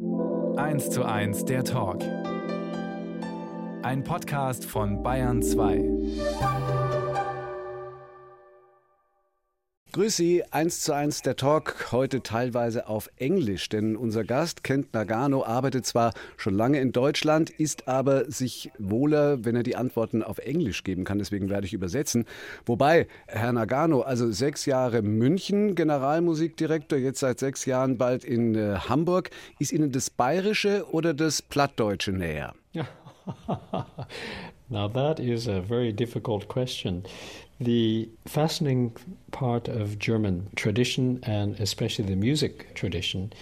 [0.00, 1.98] 1 zu 1 der Talk.
[3.82, 6.99] Ein Podcast von Bayern 2.
[9.92, 14.94] Grüß Sie, 1 zu 1 der Talk, heute teilweise auf Englisch, denn unser Gast, Kent
[14.94, 20.22] Nagano, arbeitet zwar schon lange in Deutschland, ist aber sich wohler, wenn er die Antworten
[20.22, 22.24] auf Englisch geben kann, deswegen werde ich übersetzen.
[22.66, 28.76] Wobei, Herr Nagano, also sechs Jahre München, Generalmusikdirektor, jetzt seit sechs Jahren bald in äh,
[28.88, 32.54] Hamburg, ist Ihnen das Bayerische oder das Plattdeutsche näher?
[34.70, 37.04] Now that is a very difficult question.
[37.60, 38.96] The fascinating
[39.32, 43.32] part of German tradition, and especially the music tradition,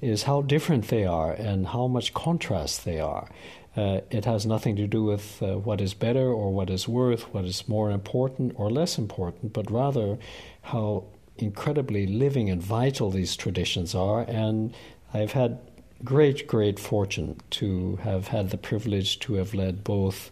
[0.00, 3.28] is how different they are and how much contrast they are.
[3.76, 7.22] Uh, it has nothing to do with uh, what is better or what is worth,
[7.34, 10.18] what is more important or less important, but rather
[10.62, 11.04] how
[11.36, 14.22] incredibly living and vital these traditions are.
[14.22, 14.74] And
[15.14, 15.60] I've had
[16.02, 20.30] great, great fortune to have had the privilege to have led both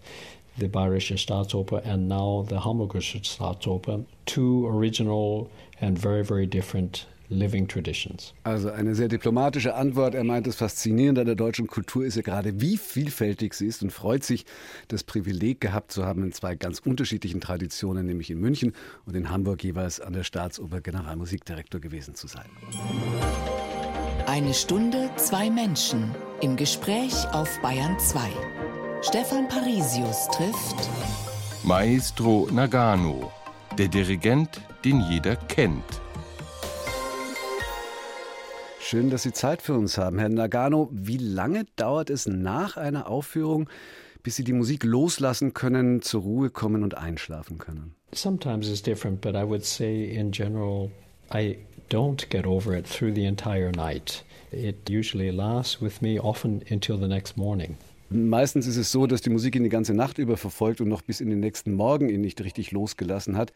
[0.59, 7.67] the Bayerische Staatsoper and now the Hamburgische Staatsoper, two original and very, very different living
[7.67, 8.33] traditions.
[8.45, 10.15] Also eine sehr diplomatische Antwort.
[10.15, 13.83] Er meint, das Faszinierende an der deutschen Kultur ist ja gerade, wie vielfältig sie ist
[13.83, 14.45] und freut sich,
[14.89, 18.73] das Privileg gehabt zu haben, in zwei ganz unterschiedlichen Traditionen, nämlich in München
[19.07, 22.47] und in Hamburg jeweils an der Staatsoper Generalmusikdirektor gewesen zu sein.
[24.27, 28.21] Eine Stunde, zwei Menschen im Gespräch auf Bayern 2.
[29.03, 30.89] Stefan Parisius trifft
[31.65, 33.31] Maestro Nagano,
[33.79, 35.85] der Dirigent, den jeder kennt.
[38.81, 40.89] Schön, dass Sie Zeit für uns haben, Herr Nagano.
[40.93, 43.69] Wie lange dauert es nach einer Aufführung,
[44.23, 47.95] bis Sie die Musik loslassen können, zur Ruhe kommen und einschlafen können?
[48.13, 50.91] Sometimes it's different, but I would say in general,
[51.33, 51.59] I
[51.91, 54.25] don't get over it through the entire night.
[54.53, 57.77] It usually lasts with me often until the next morning.
[58.09, 61.03] Meistens ist es so, dass die Musik ihn die ganze Nacht über verfolgt und noch
[61.03, 63.53] bis in den nächsten Morgen ihn nicht richtig losgelassen hat.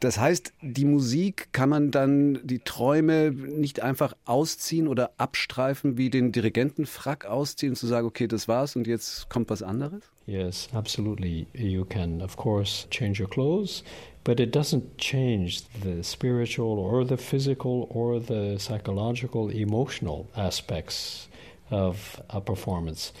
[0.00, 6.10] Das heißt, die Musik kann man dann die Träume nicht einfach ausziehen oder abstreifen, wie
[6.10, 10.02] den Dirigentenfrack ausziehen, zu sagen, okay, das war's und jetzt kommt was anderes?
[10.26, 11.46] Yes, absolutely.
[11.54, 13.84] You can, of course, change your clothes,
[14.24, 21.28] but it doesn't change the spiritual or the physical or the psychological, emotional aspects
[21.70, 23.12] of a performance.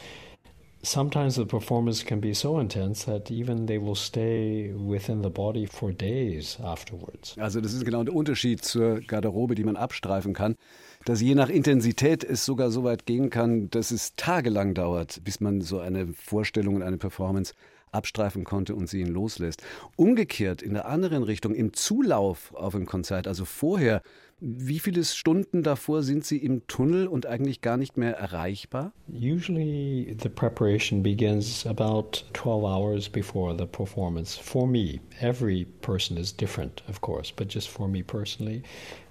[0.82, 5.66] Sometimes the performance can be so intense that even they will stay within the body
[5.66, 7.36] for days afterwards.
[7.38, 10.56] Also das ist genau der Unterschied zur Garderobe, die man abstreifen kann,
[11.04, 15.40] dass je nach Intensität es sogar so weit gehen kann, dass es tagelang dauert, bis
[15.40, 17.54] man so eine Vorstellung und eine Performance
[17.92, 19.62] abstreifen konnte und sie ihn loslässt.
[19.96, 24.02] Umgekehrt in der anderen Richtung, im Zulauf auf ein Konzert, also vorher,
[24.44, 28.92] wie viele Stunden davor sind Sie im Tunnel und eigentlich gar nicht mehr erreichbar?
[29.08, 34.36] Usually the preparation begins about 12 hours before the performance.
[34.36, 38.62] For me, every person is different, of course, but just for me personally,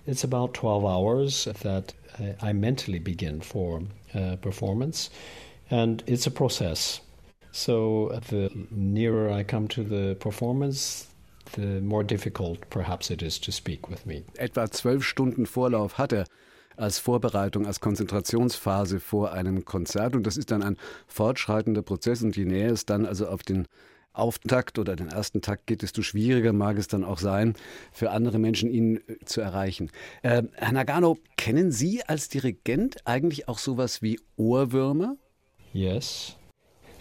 [0.05, 1.93] it's about 12 hours that
[2.41, 3.81] I mentally begin for
[4.13, 5.09] uh, performance.
[5.69, 6.99] And it's a process.
[7.53, 11.07] So the nearer I come to the performance,
[11.55, 14.23] the more difficult perhaps it is to speak with me.
[14.35, 16.25] Etwa zwölf Stunden Vorlauf hat er
[16.77, 20.15] als Vorbereitung, als Konzentrationsphase vor einem Konzert.
[20.15, 22.23] Und das ist dann ein fortschreitender Prozess.
[22.23, 23.67] Und je näher es dann also auf den
[24.13, 27.53] Auftakt oder den ersten Takt geht, desto schwieriger mag es dann auch sein,
[27.93, 29.89] für andere Menschen ihn äh, zu erreichen.
[30.21, 35.15] Äh, Herr Nagano, kennen Sie als Dirigent eigentlich auch sowas wie Ohrwürmer?
[35.71, 36.35] Yes.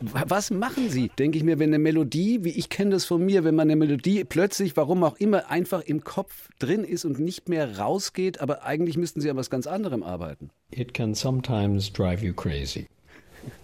[0.01, 3.45] Was machen Sie, denke ich mir, wenn eine Melodie, wie ich kenne das von mir,
[3.45, 7.49] wenn man eine Melodie plötzlich, warum auch immer, einfach im Kopf drin ist und nicht
[7.49, 10.51] mehr rausgeht, aber eigentlich müssten Sie an was ganz anderem arbeiten.
[10.71, 12.87] It can sometimes drive you crazy.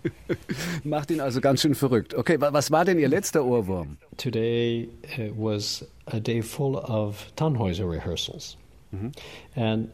[0.84, 2.14] Macht ihn also ganz schön verrückt.
[2.14, 3.98] Okay, was war denn Ihr letzter Ohrwurm?
[4.16, 8.56] Today uh, was a day full of Tannhäuser rehearsals.
[8.90, 9.12] Mhm.
[9.54, 9.88] And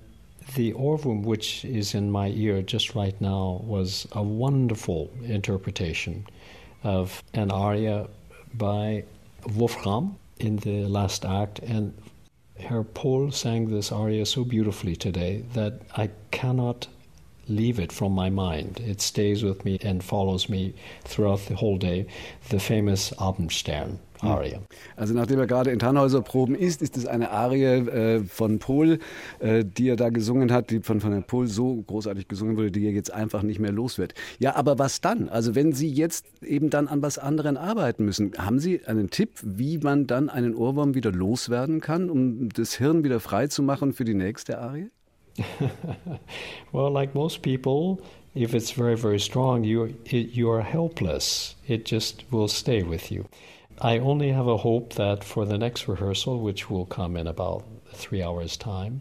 [0.55, 6.27] The Orvum, which is in my ear just right now, was a wonderful interpretation
[6.83, 8.09] of an aria
[8.55, 9.05] by
[9.55, 11.61] Wolfram in the last act.
[11.61, 11.95] And
[12.59, 16.89] Herr Pohl sang this aria so beautifully today that I cannot
[17.49, 18.81] leave it from my mind.
[18.81, 20.75] It stays with me and follows me
[21.05, 22.07] throughout the whole day.
[22.49, 23.99] The famous Abendstern.
[24.23, 24.59] Arie.
[24.97, 28.99] Also nachdem er gerade in Tannhäuser Proben ist, ist es eine Arie äh, von Pohl,
[29.41, 32.71] äh, die er da gesungen hat, die von, von Herrn Pohl so großartig gesungen wurde,
[32.71, 34.15] die er jetzt einfach nicht mehr los wird.
[34.39, 35.29] Ja, aber was dann?
[35.29, 39.31] Also wenn Sie jetzt eben dann an was anderem arbeiten müssen, haben Sie einen Tipp,
[39.43, 43.93] wie man dann einen Ohrwurm wieder loswerden kann, um das Hirn wieder frei zu machen
[43.93, 44.91] für die nächste Arie?
[46.73, 47.99] well, like most people,
[48.35, 51.57] if it's very, very strong, you, it, you are helpless.
[51.67, 53.25] It just will stay with you.
[53.85, 57.65] I only have a hope that for the next rehearsal, which will come in about
[57.93, 59.01] three hours' time,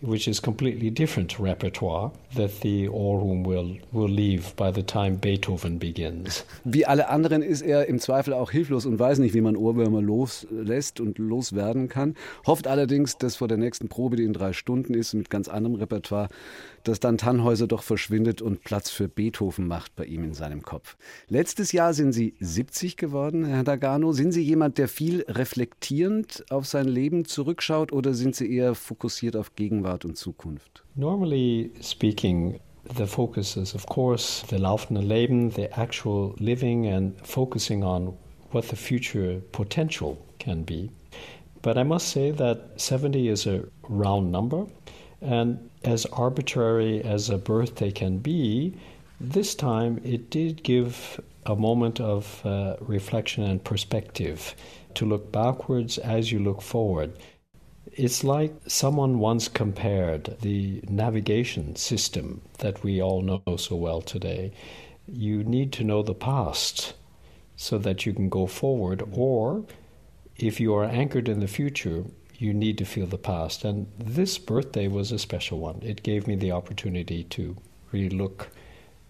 [0.00, 5.78] which is completely different repertoire that the Ohrwurm will, will leave by the time Beethoven
[5.78, 6.46] begins.
[6.64, 10.00] Wie alle anderen ist er im Zweifel auch hilflos und weiß nicht, wie man Ohrwürmer
[10.00, 12.16] loslässt und loswerden kann.
[12.46, 15.76] Hofft allerdings, dass vor der nächsten Probe, die in drei Stunden ist, mit ganz anderem
[15.76, 16.28] Repertoire,
[16.84, 20.96] dass dann Tannhäuser doch verschwindet und Platz für Beethoven macht bei ihm in seinem Kopf.
[21.28, 24.12] Letztes Jahr sind Sie 70 geworden, Herr Dagano.
[24.12, 29.36] Sind Sie jemand, der viel reflektierend auf sein Leben zurückschaut oder sind Sie eher fokussiert
[29.36, 30.84] auf Gegenwart und Zukunft?
[30.94, 32.60] Normally speaking,
[32.96, 38.14] the focus is of course the laufende Leben, the actual living and focusing on
[38.52, 40.90] what the future potential can be.
[41.62, 44.66] But I must say that 70 is a round number.
[45.20, 48.74] And as arbitrary as a birthday can be,
[49.20, 54.54] this time it did give a moment of uh, reflection and perspective
[54.94, 57.12] to look backwards as you look forward.
[57.92, 64.52] It's like someone once compared the navigation system that we all know so well today.
[65.06, 66.94] You need to know the past
[67.56, 69.64] so that you can go forward, or
[70.36, 72.04] if you are anchored in the future,
[72.42, 73.64] you need to feel the past.
[73.64, 75.80] And this birthday was a special one.
[75.82, 77.56] It gave me the opportunity to
[77.92, 78.50] really look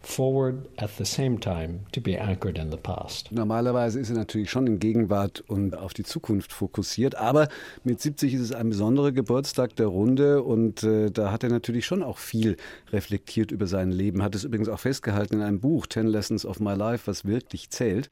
[0.06, 3.30] forward at the same time to be anchored in the past.
[3.32, 7.48] Normalerweise ist er natürlich schon in Gegenwart und auf die Zukunft fokussiert, aber
[7.84, 11.86] mit 70 ist es ein besonderer Geburtstag der Runde und äh, da hat er natürlich
[11.86, 12.56] schon auch viel
[12.92, 16.60] reflektiert über sein Leben, hat es übrigens auch festgehalten in einem Buch Ten Lessons of
[16.60, 18.10] My Life, was wirklich zählt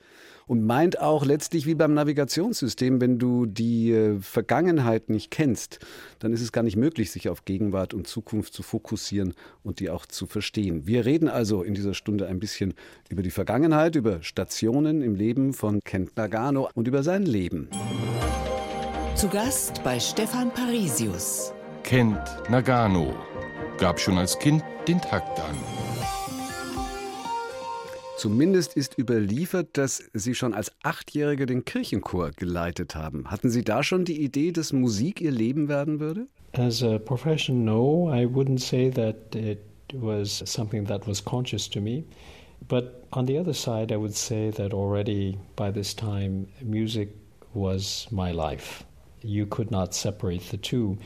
[0.50, 5.78] und meint auch letztlich wie beim Navigationssystem, wenn du die äh, Vergangenheit nicht kennst,
[6.18, 9.90] dann ist es gar nicht möglich, sich auf Gegenwart und Zukunft zu fokussieren und die
[9.90, 10.88] auch zu verstehen.
[10.88, 12.74] Wir reden also in dieser Stunde ein bisschen
[13.08, 17.68] über die Vergangenheit, über Stationen im Leben von Kent Nagano und über sein Leben.
[19.14, 21.52] Zu Gast bei Stefan Parisius.
[21.82, 22.18] Kent
[22.50, 23.14] Nagano
[23.78, 25.56] gab schon als Kind den Takt an.
[28.18, 33.30] Zumindest ist überliefert, dass Sie schon als Achtjährige den Kirchenchor geleitet haben.
[33.30, 36.26] Hatten Sie da schon die Idee, dass Musik Ihr Leben werden würde?
[36.52, 38.10] As a profession, no.
[38.12, 42.04] I wouldn't say that it was something that was conscious to me.
[42.68, 47.16] But on the other side, I would say that already by this time, music
[47.54, 48.84] was my life.
[49.22, 50.98] You could not separate the two.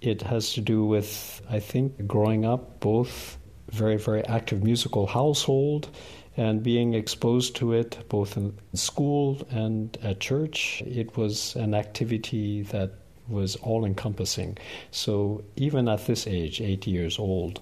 [0.00, 3.38] It has to do with, I think, growing up both
[3.70, 5.90] very, very active musical household
[6.36, 10.82] and being exposed to it both in school and at church.
[10.86, 12.92] It was an activity that
[13.28, 14.58] was all encompassing.
[14.90, 17.60] So even at this age, eight years old,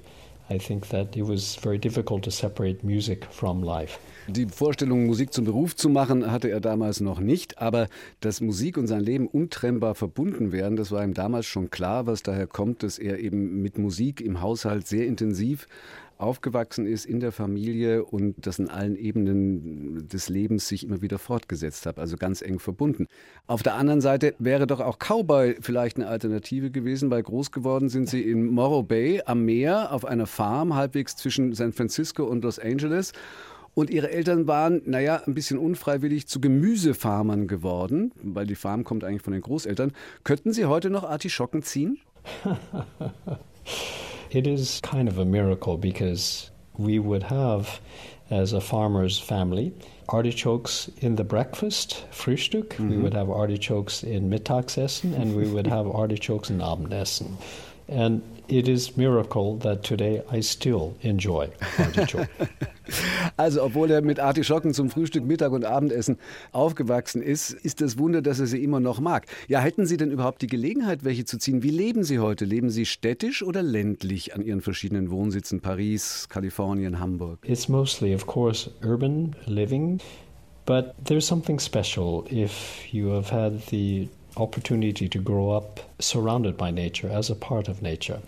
[0.53, 3.99] I think that it was very difficult to separate music from life.
[4.29, 7.89] Die Vorstellung, Musik zum Beruf zu machen, hatte er damals noch nicht, aber
[8.21, 12.23] dass Musik und sein Leben untrennbar verbunden wären, das war ihm damals schon klar, was
[12.23, 15.67] daher kommt, dass er eben mit Musik im Haushalt sehr intensiv
[16.23, 21.19] aufgewachsen ist in der Familie und das in allen Ebenen des Lebens sich immer wieder
[21.19, 23.07] fortgesetzt hat, also ganz eng verbunden.
[23.47, 27.89] Auf der anderen Seite wäre doch auch Cowboy vielleicht eine Alternative gewesen, weil groß geworden
[27.89, 32.45] sind sie in Morro Bay am Meer auf einer Farm halbwegs zwischen San Francisco und
[32.45, 33.13] Los Angeles.
[33.75, 39.03] Und ihre Eltern waren, naja, ein bisschen unfreiwillig zu Gemüsefarmern geworden, weil die Farm kommt
[39.03, 39.93] eigentlich von den Großeltern.
[40.25, 41.99] Könnten Sie heute noch Artischocken ziehen?
[44.33, 47.81] it is kind of a miracle because we would have,
[48.31, 49.75] as a farmer's family,
[50.09, 52.69] artichokes in the breakfast, Frühstück.
[52.69, 52.91] Mm-hmm.
[52.91, 57.37] We would have artichokes in Mittagsessen, and we would have artichokes in Abendessen.
[57.89, 62.29] And it is miracle that today I still enjoy artichoke.
[63.37, 66.19] Also, obwohl er mit Artischocken zum Frühstück, Mittag und Abendessen
[66.51, 69.27] aufgewachsen ist, ist das Wunder, dass er sie immer noch mag.
[69.49, 71.63] Ja, hätten Sie denn überhaupt die Gelegenheit, welche zu ziehen?
[71.63, 72.45] Wie leben Sie heute?
[72.45, 77.39] Leben Sie städtisch oder ländlich an Ihren verschiedenen Wohnsitzen Paris, Kalifornien, Hamburg?
[77.45, 80.01] It's mostly, of course, urban living,
[80.67, 86.71] but there's something special if you have had the opportunity to grow up surrounded by
[86.71, 88.21] nature as a part of nature.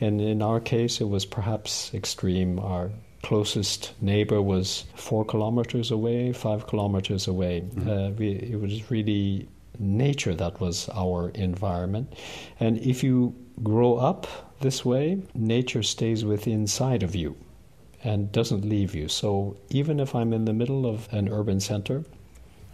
[0.00, 2.58] And in our case, it was perhaps extreme.
[2.58, 2.90] Our
[3.22, 7.62] closest neighbor was four kilometers away, five kilometers away.
[7.62, 7.90] Mm-hmm.
[7.90, 9.48] Uh, we, it was really
[9.78, 12.14] nature that was our environment.
[12.60, 14.26] And if you grow up
[14.60, 17.36] this way, nature stays within inside of you
[18.04, 19.08] and doesn't leave you.
[19.08, 22.04] So even if I'm in the middle of an urban center,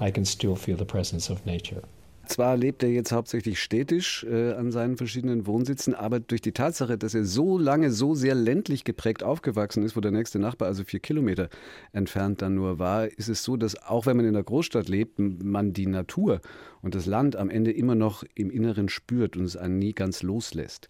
[0.00, 1.82] I can still feel the presence of nature.
[2.26, 6.96] Zwar lebt er jetzt hauptsächlich städtisch äh, an seinen verschiedenen Wohnsitzen, aber durch die Tatsache,
[6.96, 10.84] dass er so lange so sehr ländlich geprägt aufgewachsen ist, wo der nächste Nachbar also
[10.84, 11.48] vier Kilometer
[11.92, 15.18] entfernt dann nur war, ist es so, dass auch wenn man in der Großstadt lebt,
[15.18, 16.40] man die Natur
[16.84, 20.22] und das Land am Ende immer noch im Inneren spürt und es einen nie ganz
[20.22, 20.88] loslässt.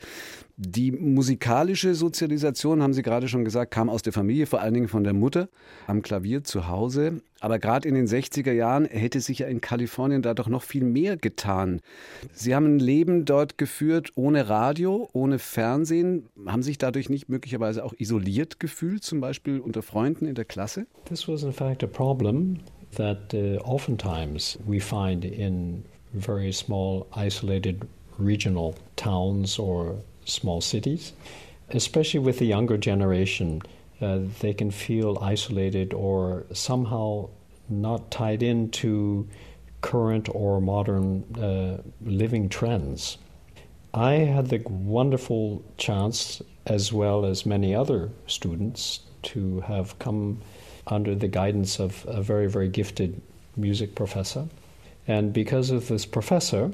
[0.56, 4.88] Die musikalische Sozialisation, haben Sie gerade schon gesagt, kam aus der Familie, vor allen Dingen
[4.88, 5.48] von der Mutter
[5.86, 7.22] am Klavier zu Hause.
[7.44, 10.82] Aber gerade in den 60er Jahren hätte sich ja in Kalifornien da doch noch viel
[10.82, 11.82] mehr getan.
[12.32, 17.84] Sie haben ein Leben dort geführt ohne Radio, ohne Fernsehen, haben sich dadurch nicht möglicherweise
[17.84, 20.86] auch isoliert gefühlt, zum Beispiel unter Freunden in der Klasse?
[21.04, 22.60] This was in fact a problem
[22.96, 25.84] that uh, oftentimes we find in
[26.14, 27.82] very small isolated
[28.18, 31.12] regional towns or small cities,
[31.74, 33.60] especially with the younger generation.
[34.00, 37.28] Uh, they can feel isolated or somehow
[37.68, 39.28] not tied into
[39.80, 43.18] current or modern uh, living trends.
[43.92, 50.40] I had the wonderful chance, as well as many other students, to have come
[50.86, 53.20] under the guidance of a very, very gifted
[53.56, 54.48] music professor.
[55.06, 56.72] And because of this professor,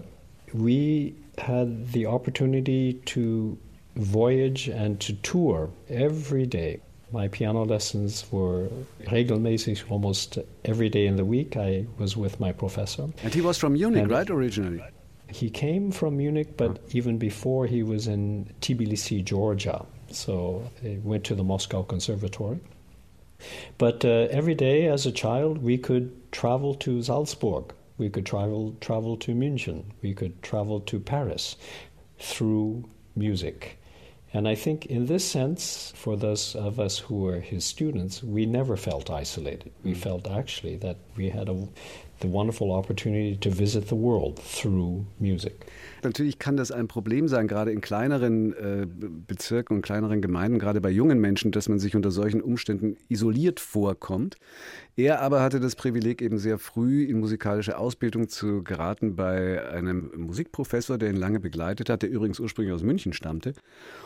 [0.54, 3.58] we had the opportunity to
[3.96, 6.80] voyage and to tour every day.
[7.12, 8.68] My piano lessons were
[9.06, 11.56] regelmäßig almost every day in the week.
[11.56, 13.08] I was with my professor.
[13.24, 14.82] And he was from Munich, and right, originally?
[15.28, 19.84] He came from Munich, but even before he was in Tbilisi, Georgia.
[20.10, 22.58] So he went to the Moscow Conservatory.
[23.78, 28.74] But uh, every day as a child, we could travel to Salzburg we could travel
[28.80, 31.56] travel to München, we could travel to Paris
[32.18, 33.78] through music.
[34.32, 38.46] And I think, in this sense, for those of us who were his students, we
[38.46, 39.72] never felt isolated.
[39.82, 39.96] We mm.
[39.96, 41.66] felt actually that we had a,
[42.20, 45.66] the wonderful opportunity to visit the world through music.
[46.04, 48.86] Natürlich kann das ein Problem sein, gerade in kleineren äh,
[49.26, 53.58] Bezirken und kleineren Gemeinden, gerade bei jungen Menschen, dass man sich unter solchen Umständen isoliert
[53.58, 54.36] vorkommt.
[54.96, 60.10] Er aber hatte das Privileg, eben sehr früh in musikalische Ausbildung zu geraten bei einem
[60.16, 63.54] Musikprofessor, der ihn lange begleitet hat, der übrigens ursprünglich aus München stammte.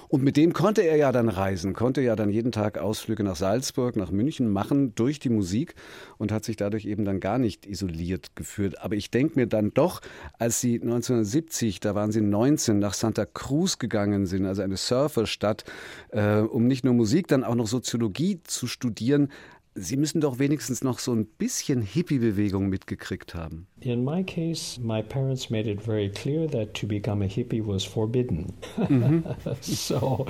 [0.09, 3.37] Und mit dem konnte er ja dann reisen, konnte ja dann jeden Tag Ausflüge nach
[3.37, 5.75] Salzburg, nach München machen durch die Musik
[6.19, 8.81] und hat sich dadurch eben dann gar nicht isoliert geführt.
[8.81, 10.03] Aber ich denke mir dann doch,
[10.39, 15.65] als sie 1970, da waren sie 19, nach Santa Cruz gegangen sind, also eine Surferstadt,
[16.11, 19.31] äh, um nicht nur Musik, dann auch noch Soziologie zu studieren,
[19.77, 23.67] Sie müssen doch wenigstens noch so ein bisschen Hippie-Bewegung mitgekriegt haben.
[23.81, 27.85] In my case, my parents made it very clear that to become a hippie was
[27.85, 28.53] forbidden.
[28.77, 29.25] Mhm.
[29.61, 30.27] so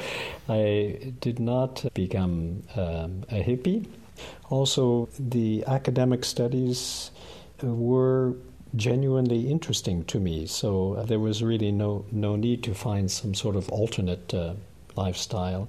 [0.49, 3.85] I did not become um, a hippie.
[4.49, 7.11] Also, the academic studies
[7.63, 8.35] were
[8.77, 10.47] genuinely interesting to me.
[10.47, 14.55] So there was really no no need to find some sort of alternate uh,
[14.97, 15.69] lifestyle.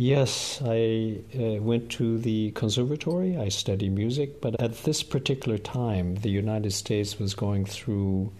[0.00, 3.36] Yes, I uh, went to the conservatory.
[3.36, 8.30] I studied music, but at this particular time, the United States was going through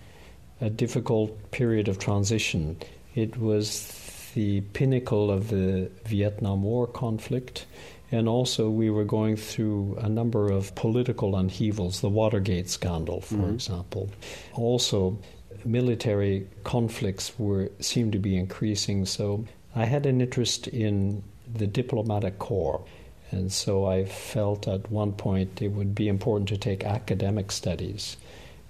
[0.61, 2.77] a difficult period of transition.
[3.17, 3.93] It was
[4.35, 7.67] the pinnacle of the Vietnam War conflict,
[8.13, 13.35] and also we were going through a number of political upheavals, the Watergate scandal, for
[13.35, 13.55] mm-hmm.
[13.55, 14.11] example.
[14.55, 15.19] Also,
[15.65, 22.39] military conflicts were seemed to be increasing, so I had an interest in the diplomatic
[22.39, 22.85] corps.
[23.31, 28.17] And so I felt at one point it would be important to take academic studies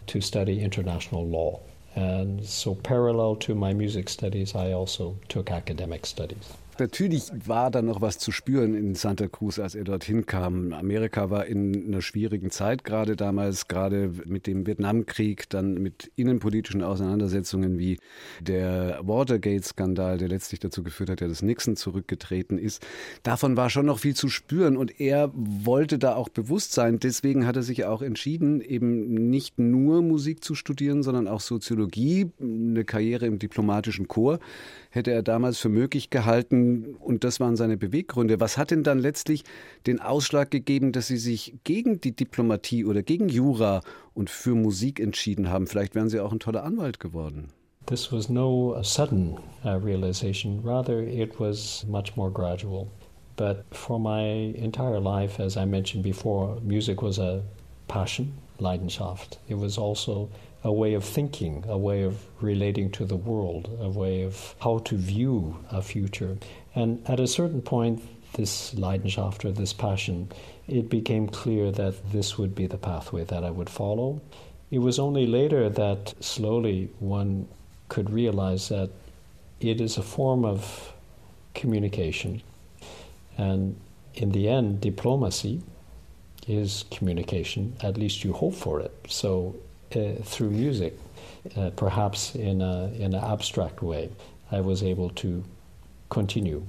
[0.08, 1.60] to study international law.
[1.94, 6.52] And so, parallel to my music studies, I also took academic studies.
[6.78, 10.72] Natürlich war da noch was zu spüren in Santa Cruz, als er dorthin kam.
[10.72, 16.82] Amerika war in einer schwierigen Zeit gerade damals, gerade mit dem Vietnamkrieg, dann mit innenpolitischen
[16.82, 17.98] Auseinandersetzungen wie
[18.40, 22.86] der Watergate-Skandal, der letztlich dazu geführt hat, dass Nixon zurückgetreten ist.
[23.24, 27.00] Davon war schon noch viel zu spüren und er wollte da auch bewusst sein.
[27.00, 32.30] Deswegen hat er sich auch entschieden, eben nicht nur Musik zu studieren, sondern auch Soziologie,
[32.40, 34.38] eine Karriere im diplomatischen Chor
[34.90, 38.40] hätte er damals für möglich gehalten und das waren seine Beweggründe.
[38.40, 39.44] Was hat denn dann letztlich
[39.86, 43.82] den Ausschlag gegeben, dass Sie sich gegen die Diplomatie oder gegen Jura
[44.14, 45.66] und für Musik entschieden haben?
[45.66, 47.48] Vielleicht wären Sie auch ein toller Anwalt geworden.
[47.86, 52.88] This was no sudden uh, realization, rather, it was much more gradual.
[53.36, 57.40] But for my entire life, as I mentioned before, music was a
[57.86, 59.38] passion, Leidenschaft.
[59.48, 60.28] It was also
[60.64, 64.78] a way of thinking, a way of relating to the world, a way of how
[64.78, 66.36] to view a future.
[66.74, 68.02] And at a certain point,
[68.34, 70.30] this Leidenschaft or this passion,
[70.66, 74.20] it became clear that this would be the pathway that I would follow.
[74.70, 77.48] It was only later that slowly one
[77.88, 78.90] could realize that
[79.60, 80.92] it is a form of
[81.54, 82.42] communication.
[83.38, 83.76] And
[84.14, 85.62] in the end, diplomacy
[86.46, 88.92] is communication, at least you hope for it.
[89.08, 89.54] So
[89.90, 90.94] through music,
[91.56, 94.10] uh, perhaps in, a, in an abstract way,
[94.50, 95.42] I was able to
[96.08, 96.62] continue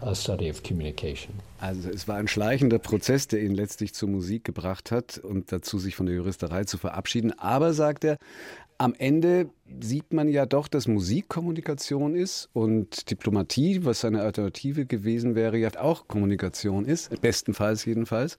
[0.00, 1.34] a study of communication.
[1.60, 5.78] Also es war ein schleichender Prozess, der ihn letztlich zur Musik gebracht hat und dazu,
[5.78, 7.38] sich von der Juristerei zu verabschieden.
[7.38, 8.18] Aber, sagt er,
[8.82, 9.48] am Ende
[9.80, 15.56] sieht man ja doch, dass Musik Kommunikation ist und Diplomatie, was eine Alternative gewesen wäre,
[15.56, 18.38] ja auch Kommunikation ist, bestenfalls jedenfalls.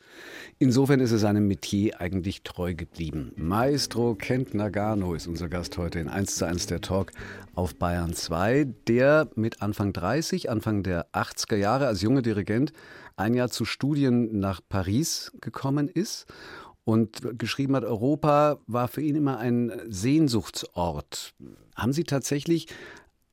[0.59, 3.31] Insofern ist es seinem Metier eigentlich treu geblieben.
[3.38, 7.13] Maestro Kent Nagano ist unser Gast heute in 1 zu 1 der Talk
[7.55, 12.73] auf Bayern 2, der mit Anfang 30, Anfang der 80er Jahre als junger Dirigent
[13.15, 16.25] ein Jahr zu Studien nach Paris gekommen ist
[16.86, 21.34] und geschrieben hat, Europa war für ihn immer ein Sehnsuchtsort.
[21.75, 22.68] Haben Sie tatsächlich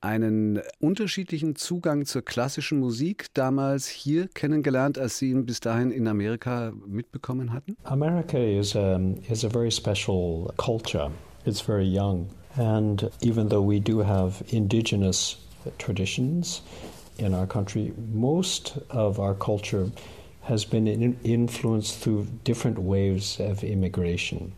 [0.01, 6.09] einen unterschiedlichen Zugang zur klassischen Musik damals hier kennengelernt, als Sie ihn bis dahin in
[6.09, 7.77] Amerika mitbekommen hatten?
[7.85, 11.11] America is a, is a very special culture.
[11.45, 12.29] It's very young.
[12.57, 15.37] And even though we do have indigenous
[15.79, 16.63] traditions
[17.19, 19.91] in our country, most of our culture
[20.51, 24.53] has been in influenced through different waves of immigration.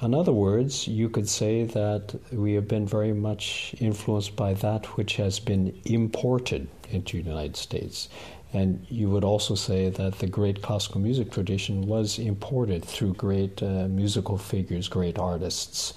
[0.00, 4.86] In other words, you could say that we have been very much influenced by that
[4.96, 8.08] which has been imported into the United States.
[8.54, 13.62] And you would also say that the great classical music tradition was imported through great
[13.62, 15.92] uh, musical figures, great artists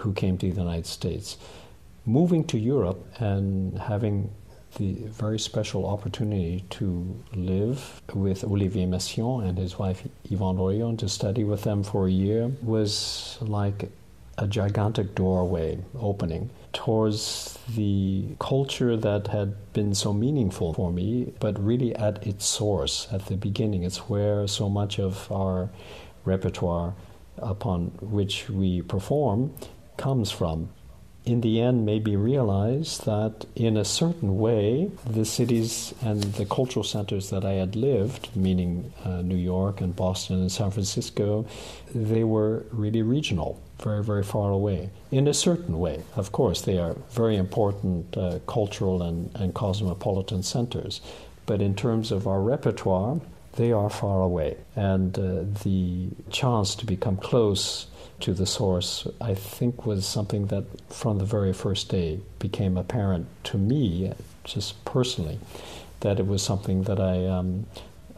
[0.00, 1.38] who came to the United States.
[2.04, 4.30] Moving to Europe and having
[4.76, 11.08] the very special opportunity to live with Olivier Messiaen and his wife Yvonne Orion to
[11.08, 13.90] study with them for a year was like
[14.38, 21.58] a gigantic doorway opening towards the culture that had been so meaningful for me, but
[21.62, 23.82] really at its source, at the beginning.
[23.82, 25.70] It's where so much of our
[26.24, 26.94] repertoire
[27.38, 29.54] upon which we perform
[29.96, 30.68] comes from
[31.28, 36.82] in the end maybe realize that in a certain way the cities and the cultural
[36.82, 41.44] centers that I had lived, meaning uh, New York and Boston and San Francisco,
[41.94, 44.88] they were really regional, very, very far away.
[45.10, 50.42] In a certain way, of course, they are very important uh, cultural and, and cosmopolitan
[50.42, 51.02] centers.
[51.44, 53.20] But in terms of our repertoire,
[53.56, 54.56] they are far away.
[54.76, 57.86] And uh, the chance to become close
[58.20, 63.26] to the source, I think was something that from the very first day became apparent
[63.44, 64.12] to me,
[64.44, 65.38] just personally,
[66.00, 67.66] that it was something that I, um,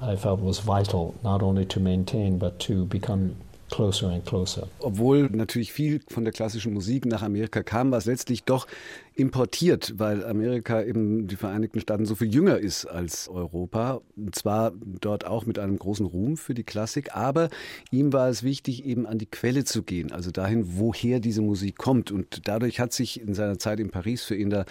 [0.01, 3.37] I felt was vital, not only to maintain, but to become
[3.71, 4.67] closer and closer.
[4.81, 8.67] Obwohl natürlich viel von der klassischen Musik nach Amerika kam, war es letztlich doch
[9.21, 14.01] importiert, weil Amerika eben die Vereinigten Staaten so viel jünger ist als Europa.
[14.17, 17.51] Und zwar dort auch mit einem großen Ruhm für die Klassik, aber
[17.91, 21.77] ihm war es wichtig, eben an die Quelle zu gehen, also dahin, woher diese Musik
[21.77, 22.11] kommt.
[22.11, 24.65] Und dadurch hat sich in seiner Zeit in Paris für ihn da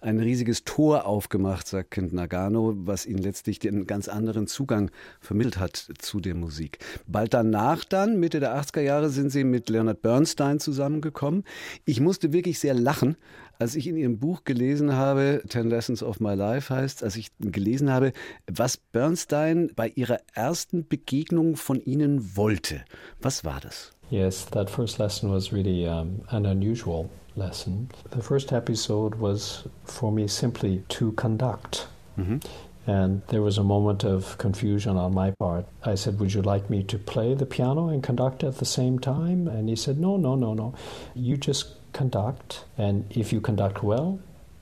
[0.00, 5.58] ein riesiges Tor aufgemacht, sagt Kent Nagano, was ihn letztlich den ganz anderen Zugang vermittelt
[5.58, 6.78] hat zu der Musik.
[7.06, 11.44] Bald danach dann, Mitte der 80er Jahre, sind sie mit Leonard Bernstein zusammengekommen.
[11.84, 13.16] Ich musste wirklich sehr lachen,
[13.60, 17.30] als ich in Ihrem Buch gelesen habe, Ten Lessons of My Life heißt, als ich
[17.40, 18.12] gelesen habe,
[18.50, 22.82] was Bernstein bei Ihrer ersten Begegnung von Ihnen wollte.
[23.20, 23.92] Was war das?
[24.10, 27.88] Yes, that first lesson was really um, an unusual lesson.
[28.10, 31.86] The first episode was for me simply to conduct.
[32.16, 32.40] Mm -hmm.
[32.86, 35.66] And there was a moment of confusion on my part.
[35.84, 38.98] I said, Would you like me to play the piano and conduct at the same
[38.98, 39.50] time?
[39.50, 40.72] And he said, No, no, no, no.
[41.14, 44.18] You just conduct, and if you conduct well,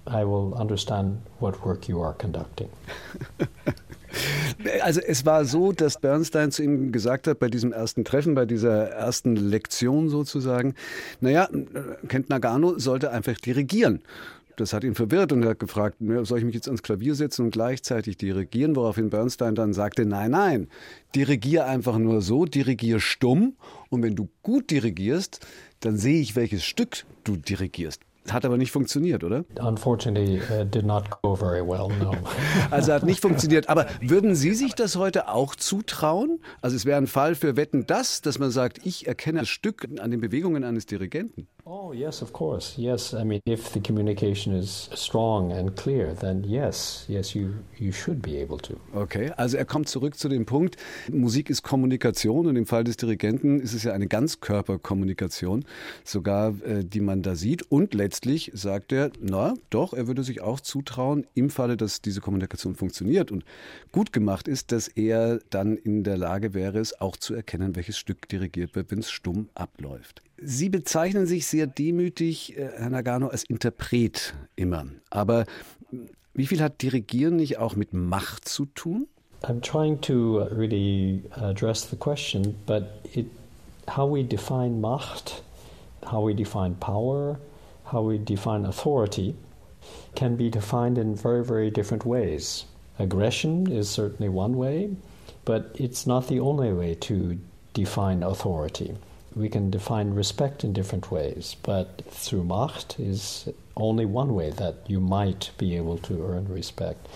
[0.07, 2.69] I will understand what work you are conducting.
[4.83, 8.47] Also es war so, dass Bernstein zu ihm gesagt hat, bei diesem ersten Treffen, bei
[8.47, 10.75] dieser ersten Lektion sozusagen,
[11.21, 11.49] naja,
[12.09, 14.03] Kent Nagano sollte einfach dirigieren.
[14.57, 17.45] Das hat ihn verwirrt und er hat gefragt, soll ich mich jetzt ans Klavier setzen
[17.45, 18.75] und gleichzeitig dirigieren?
[18.75, 20.69] Woraufhin Bernstein dann sagte, nein, nein,
[21.15, 23.55] dirigier einfach nur so, dirigier stumm
[23.89, 25.47] und wenn du gut dirigierst,
[25.81, 28.03] dann sehe ich, welches Stück du dirigierst.
[28.31, 29.45] Hat aber nicht funktioniert, oder?
[29.59, 32.13] Unfortunately, uh, did not go very well, no.
[32.71, 33.69] Also hat nicht funktioniert.
[33.69, 36.41] Aber würden Sie sich das heute auch zutrauen?
[36.61, 39.89] Also es wäre ein Fall für Wetten das, dass man sagt, ich erkenne das Stück
[39.99, 41.49] an den Bewegungen eines Dirigenten.
[41.65, 42.81] Oh, yes, of course.
[42.81, 47.93] Yes, I mean, if the communication is strong and clear, then yes, yes, you, you
[47.93, 48.75] should be able to.
[48.95, 50.77] Okay, also er kommt zurück zu dem Punkt,
[51.11, 55.67] Musik ist Kommunikation und im Fall des Dirigenten ist es ja eine Ganzkörperkommunikation,
[56.05, 57.71] sogar äh, die man da sieht.
[57.71, 58.18] Und letztlich
[58.53, 63.31] sagt er, na doch, er würde sich auch zutrauen, im Falle, dass diese Kommunikation funktioniert
[63.31, 63.45] und
[63.93, 67.99] gut gemacht ist, dass er dann in der Lage wäre, es auch zu erkennen, welches
[67.99, 70.23] Stück dirigiert wird, wenn es stumm abläuft.
[70.41, 74.87] Sie bezeichnen sich sehr demütig, äh, Herr Nagano, als Interpret immer.
[75.11, 75.47] Aber
[76.35, 79.09] wie viel hat Dirigieren nicht auch mit Macht zu tun?
[79.43, 83.27] I'm trying to really address the question, but it,
[83.89, 85.43] how we define Macht,
[86.05, 87.39] how we define power,
[87.91, 89.35] how we define authority
[90.15, 92.65] can be defined in very, very different ways.
[92.99, 94.91] Aggression is certainly one way,
[95.45, 97.39] but it's not the only way to
[97.75, 98.95] define authority.
[99.39, 104.75] we can define respect in different ways, but through Macht is only one way that
[104.87, 107.07] you might be able to earn respect.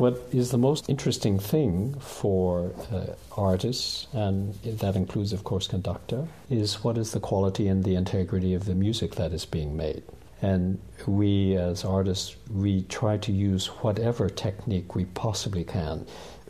[0.00, 6.26] What is the most interesting thing for uh, artists, and that includes, of course, conductor,
[6.48, 10.02] is what is the quality and the integrity of the music that is being made.
[10.40, 16.06] And we, as artists, we try to use whatever technique we possibly can,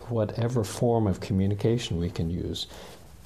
[0.08, 2.68] whatever form of communication we can use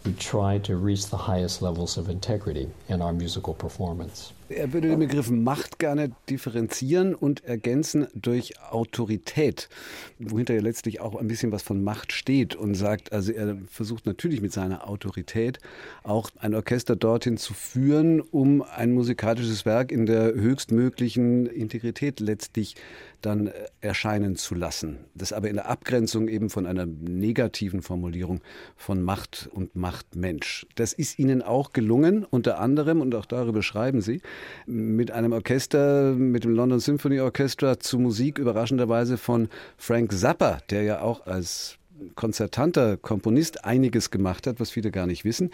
[0.04, 4.32] we try to reach the highest levels of integrity in our musical performance.
[4.50, 9.70] Er würde den Begriff Macht gerne differenzieren und ergänzen durch Autorität,
[10.18, 14.04] wohinter ja letztlich auch ein bisschen was von Macht steht und sagt, also er versucht
[14.04, 15.60] natürlich mit seiner Autorität
[16.02, 22.76] auch ein Orchester dorthin zu führen, um ein musikalisches Werk in der höchstmöglichen Integrität letztlich
[23.24, 24.98] dann äh, erscheinen zu lassen.
[25.14, 28.40] Das aber in der Abgrenzung eben von einer negativen Formulierung
[28.76, 30.66] von Macht und Machtmensch.
[30.74, 34.20] Das ist Ihnen auch gelungen, unter anderem, und auch darüber schreiben Sie,
[34.66, 40.82] mit einem Orchester, mit dem London Symphony Orchestra zu Musik überraschenderweise von Frank Zappa, der
[40.82, 41.78] ja auch als
[42.14, 45.50] konzertanter Komponist einiges gemacht hat, was viele gar nicht wissen.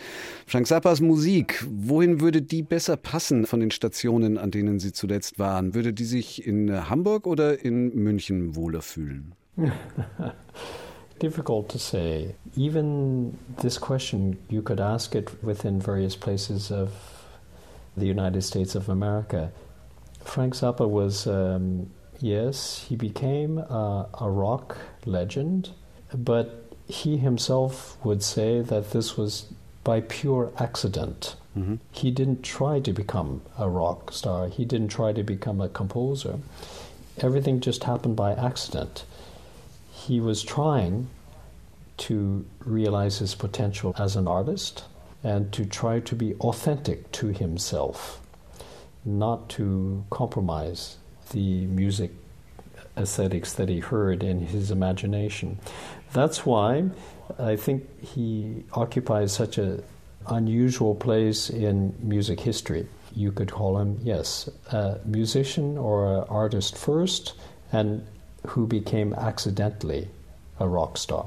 [0.46, 5.38] Frank Zappas Musik, wohin würde die besser passen von den Stationen, an denen Sie zuletzt
[5.38, 5.74] waren?
[5.74, 9.34] Würde die sich in Hamburg oder in München wohler fühlen?
[11.20, 12.34] Difficult to say.
[12.56, 16.88] Even this question, you could ask it within various places of
[17.96, 19.52] the United States of America.
[20.24, 25.70] Frank Zappa was, um, yes, he became a, a rock legend.
[26.12, 29.46] But he himself would say that this was
[29.84, 31.36] by pure accident.
[31.56, 31.76] Mm-hmm.
[31.90, 36.38] He didn't try to become a rock star, he didn't try to become a composer.
[37.18, 39.04] Everything just happened by accident.
[39.92, 41.08] He was trying
[41.98, 44.84] to realize his potential as an artist
[45.22, 48.20] and to try to be authentic to himself,
[49.04, 50.96] not to compromise
[51.32, 52.10] the music
[52.96, 55.58] aesthetics that he heard in his imagination.
[56.12, 56.90] That's why
[57.38, 59.82] I think he occupies such an
[60.26, 62.86] unusual place in music history.
[63.14, 67.34] You could call him, yes, a musician or an artist first,
[67.72, 68.06] and
[68.46, 70.08] who became accidentally
[70.58, 71.26] a rock star.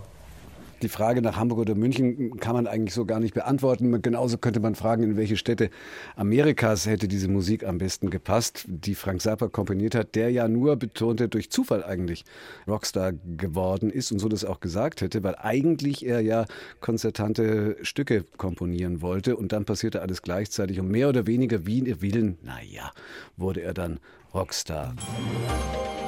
[0.83, 4.01] Die Frage nach Hamburg oder München kann man eigentlich so gar nicht beantworten.
[4.01, 5.69] Genauso könnte man fragen, in welche Städte
[6.17, 10.75] Amerikas hätte diese Musik am besten gepasst, die Frank Zappa komponiert hat, der ja nur
[10.75, 12.25] betonte, durch Zufall eigentlich
[12.67, 16.45] Rockstar geworden ist und so das auch gesagt hätte, weil eigentlich er ja
[16.81, 22.01] konzertante Stücke komponieren wollte und dann passierte alles gleichzeitig und mehr oder weniger wie in
[22.01, 22.91] Willen, naja,
[23.37, 24.01] wurde er dann
[24.33, 24.95] Rockstar.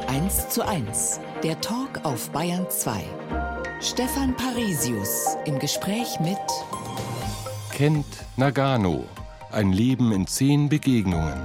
[0.10, 3.06] 1 zu 1, der Talk auf Bayern 2.
[3.82, 6.38] Stefan Parisius im Gespräch mit
[7.74, 8.06] Kent
[8.38, 9.04] Nagano.
[9.52, 11.38] Ein Leben in zehn Begegnungen.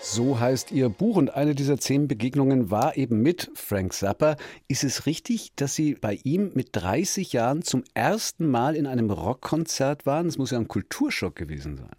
[0.00, 4.36] So heißt Ihr Buch und eine dieser zehn Begegnungen war eben mit Frank Zappa.
[4.68, 9.10] Ist es richtig, dass Sie bei ihm mit 30 Jahren zum ersten Mal in einem
[9.10, 10.28] Rockkonzert waren?
[10.28, 11.90] Es muss ja ein Kulturschock gewesen sein.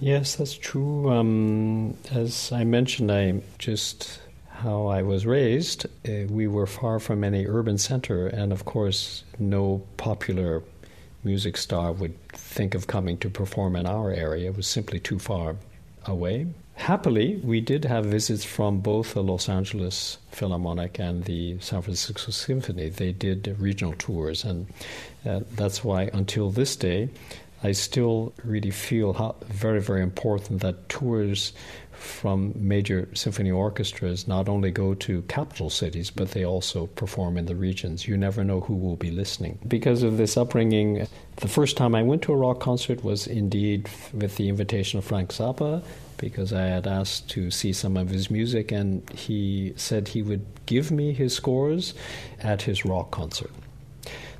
[0.00, 1.08] Yes, that's true.
[1.08, 4.23] Um, as I mentioned, I just
[4.64, 9.22] how I was raised, uh, we were far from any urban center, and of course,
[9.38, 10.62] no popular
[11.22, 14.48] music star would think of coming to perform in our area.
[14.48, 15.56] It was simply too far
[16.06, 16.46] away.
[16.76, 22.32] Happily, we did have visits from both the Los Angeles Philharmonic and the San Francisco
[22.32, 22.88] Symphony.
[22.88, 24.66] They did regional tours, and
[25.26, 27.10] uh, that's why until this day,
[27.62, 31.52] I still really feel how very, very important that tours
[32.04, 37.46] from major symphony orchestras not only go to capital cities, but they also perform in
[37.46, 38.06] the regions.
[38.06, 39.58] You never know who will be listening.
[39.66, 43.88] Because of this upbringing, the first time I went to a rock concert was indeed
[44.12, 45.82] with the invitation of Frank Zappa,
[46.16, 50.46] because I had asked to see some of his music, and he said he would
[50.66, 51.94] give me his scores
[52.40, 53.50] at his rock concert.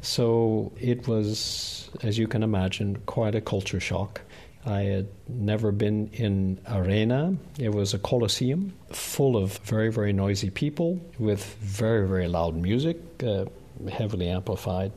[0.00, 4.20] So it was, as you can imagine, quite a culture shock.
[4.66, 7.36] I had never been in arena.
[7.58, 12.96] It was a coliseum full of very, very noisy people with very, very loud music,
[13.22, 13.44] uh,
[13.90, 14.92] heavily amplified.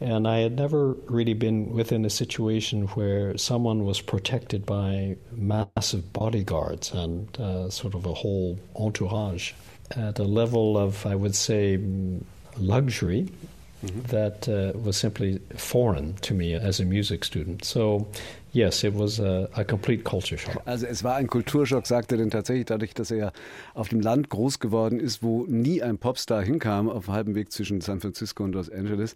[0.00, 6.12] And I had never really been within a situation where someone was protected by massive
[6.12, 9.52] bodyguards and uh, sort of a whole entourage
[9.92, 11.78] at a level of, I would say,
[12.56, 13.28] luxury
[13.84, 14.00] mm-hmm.
[14.02, 17.64] that uh, was simply foreign to me as a music student.
[17.64, 18.08] So
[18.52, 20.60] Yes, it was a, a, complete culture shock.
[20.66, 23.32] Also es war ein Kulturschock, sagte er denn tatsächlich dadurch, dass er ja
[23.72, 27.80] auf dem Land groß geworden ist, wo nie ein Popstar hinkam, auf halbem Weg zwischen
[27.80, 29.14] San Francisco und Los Angeles.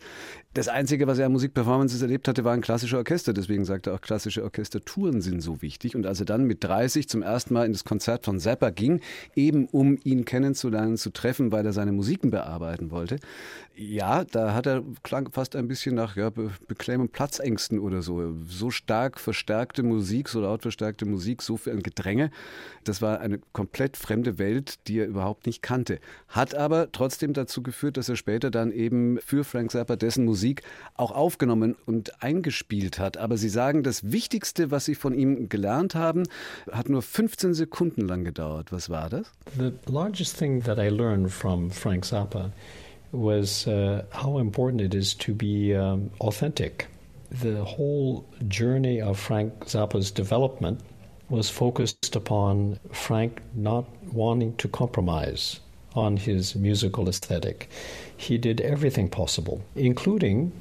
[0.55, 3.35] Das Einzige, was er an Musikperformances erlebt hatte, waren klassische Orchester.
[3.35, 5.94] Deswegen sagte er auch, klassische Orchestertouren sind so wichtig.
[5.94, 9.03] Und als er dann mit 30 zum ersten Mal in das Konzert von Zappa ging,
[9.35, 13.18] eben um ihn kennenzulernen, zu treffen, weil er seine Musiken bearbeiten wollte,
[13.77, 18.35] ja, da hat er klang fast ein bisschen nach ja, Be Beklemmung, Platzängsten oder so.
[18.49, 22.30] So stark verstärkte Musik, so laut verstärkte Musik, so viel Gedränge.
[22.84, 25.98] Das war eine komplett fremde Welt, die er überhaupt nicht kannte.
[26.28, 30.62] Hat aber trotzdem dazu geführt, dass er später dann eben für Frank Zappa dessen Musik
[30.94, 33.16] auch aufgenommen und eingespielt hat.
[33.16, 36.22] Aber Sie sagen, das Wichtigste, was Sie von ihm gelernt haben,
[36.70, 38.70] hat nur 15 Sekunden lang gedauert.
[38.70, 39.32] Was war das?
[39.58, 42.52] The largest thing that I learned from Frank Zappa
[43.10, 46.86] was uh, how important it is to be um, authentic.
[47.30, 50.80] The whole journey of Frank Zappa's development
[51.28, 55.60] was focused upon Frank not wanting to compromise
[55.94, 57.68] on his musical aesthetic.
[58.16, 60.52] He did everything possible, including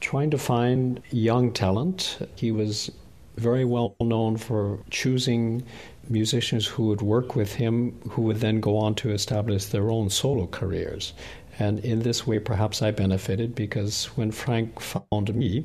[0.00, 2.18] trying to find young talent.
[2.36, 2.90] He was
[3.36, 5.62] very well known for choosing
[6.08, 10.08] musicians who would work with him, who would then go on to establish their own
[10.08, 11.12] solo careers.
[11.58, 15.64] And in this way, perhaps I benefited because when Frank found me,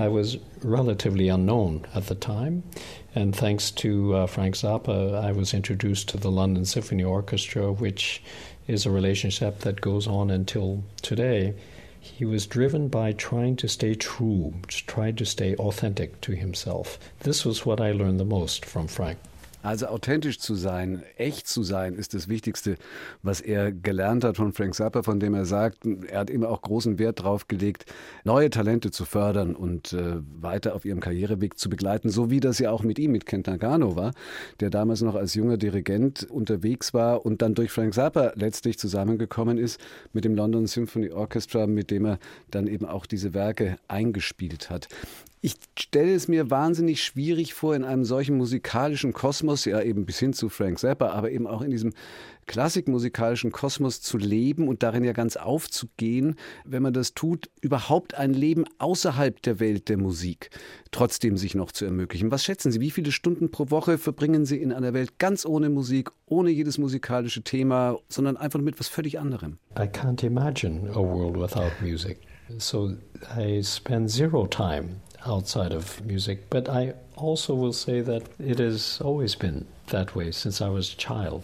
[0.00, 2.62] I was relatively unknown at the time.
[3.14, 8.22] And thanks to uh, Frank Zappa, I was introduced to the London Symphony Orchestra, which
[8.66, 11.52] is a relationship that goes on until today.
[12.00, 16.98] He was driven by trying to stay true, trying to stay authentic to himself.
[17.18, 19.18] This was what I learned the most from Frank.
[19.62, 22.76] Also authentisch zu sein, echt zu sein, ist das Wichtigste,
[23.22, 26.62] was er gelernt hat von Frank Zappa, von dem er sagt, er hat immer auch
[26.62, 27.84] großen Wert darauf gelegt,
[28.24, 32.58] neue Talente zu fördern und äh, weiter auf ihrem Karriereweg zu begleiten, so wie das
[32.58, 34.12] ja auch mit ihm, mit Kent Nagano war,
[34.60, 39.58] der damals noch als junger Dirigent unterwegs war und dann durch Frank Zappa letztlich zusammengekommen
[39.58, 39.78] ist
[40.14, 42.18] mit dem London Symphony Orchestra, mit dem er
[42.50, 44.88] dann eben auch diese Werke eingespielt hat.
[45.42, 50.18] Ich stelle es mir wahnsinnig schwierig vor, in einem solchen musikalischen Kosmos, ja eben bis
[50.18, 51.94] hin zu Frank Zappa, aber eben auch in diesem
[52.46, 58.34] klassikmusikalischen Kosmos zu leben und darin ja ganz aufzugehen, wenn man das tut, überhaupt ein
[58.34, 60.50] Leben außerhalb der Welt der Musik
[60.90, 62.30] trotzdem sich noch zu ermöglichen.
[62.30, 65.70] Was schätzen Sie, wie viele Stunden pro Woche verbringen Sie in einer Welt ganz ohne
[65.70, 69.58] Musik, ohne jedes musikalische Thema, sondern einfach mit was völlig anderem?
[69.78, 72.18] I can't imagine a world without music.
[72.58, 72.94] So
[73.38, 76.48] I spend zero time outside of music.
[76.50, 80.92] But I also will say that it has always been that way since I was
[80.92, 81.42] a child.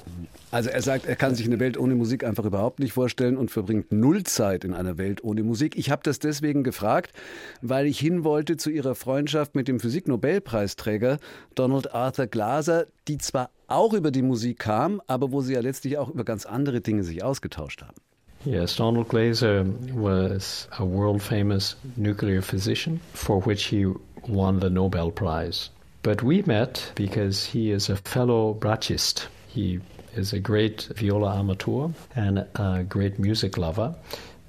[0.51, 3.51] Also er sagt, er kann sich eine Welt ohne Musik einfach überhaupt nicht vorstellen und
[3.51, 5.77] verbringt null Zeit in einer Welt ohne Musik.
[5.77, 7.12] Ich habe das deswegen gefragt,
[7.61, 11.19] weil ich hin wollte zu ihrer Freundschaft mit dem Physiknobelpreisträger
[11.55, 15.99] Donald Arthur Glaser, die zwar auch über die Musik kam, aber wo sie ja letztlich
[15.99, 18.06] auch über ganz andere Dinge sich ausgetauscht haben.
[18.47, 23.93] Yes, Donald Glaser was a world famous nuclear physician for which he
[24.29, 25.69] won the Nobel Prize.
[26.05, 29.27] But we met because he is a fellow bratschist.
[29.49, 29.81] He
[30.15, 33.97] is a great viola amateur and a great music lover.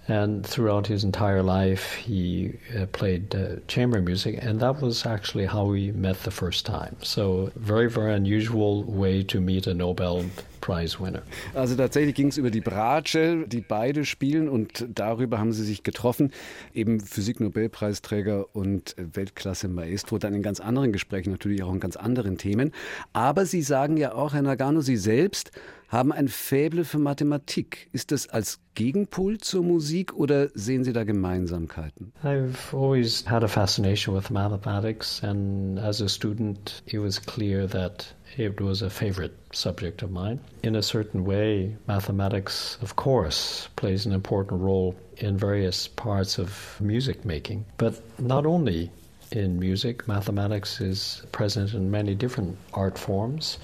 [0.07, 5.47] And throughout his entire life, he uh, played uh, chamber music, and that was actually
[5.47, 6.95] how we met the first time.
[7.01, 10.23] So, very, very unusual way to meet a Nobel
[10.67, 11.21] Prize winner.
[11.53, 15.83] Also tatsächlich ging es über die Bratsche, die beide spielen und darüber haben sie sich
[15.83, 16.33] getroffen.
[16.73, 22.73] Eben Physik-Nobelpreisträger und Weltklasse-Maestro, dann in ganz anderen Gesprächen, natürlich auch in ganz anderen Themen.
[23.13, 25.51] Aber Sie sagen ja auch, Herr Nagano, Sie selbst
[25.87, 27.87] haben ein Faible für Mathematik.
[27.93, 32.11] Ist das als Gegenpol zur Musik oder sehen Sie da Gemeinsamkeiten?
[32.23, 38.16] I've always had a fascination with mathematics and as a student it was clear that
[38.35, 40.39] it was a favorite subject of mine.
[40.63, 46.77] In a certain way, mathematics, of course, plays an important role in various parts of
[46.81, 48.91] music making, but not only
[49.31, 53.57] in music, mathematics is present in many different art forms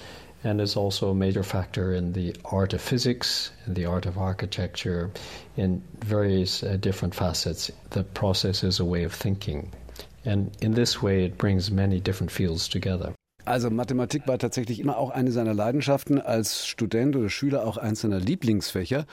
[0.44, 4.18] and is also a major factor in the art of physics, in the art of
[4.18, 5.10] architecture,
[5.56, 7.72] in various uh, different facets.
[7.92, 9.72] The process is a way of thinking.
[10.26, 13.14] And in this way, it brings many different fields together.
[13.46, 18.02] Also Mathematik war tatsächlich immer auch eine seiner Leidenschaften, als Student oder Schüler auch eins
[18.02, 19.06] seiner Lieblingsfächer.